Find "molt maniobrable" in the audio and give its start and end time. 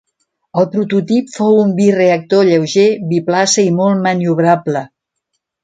3.79-4.85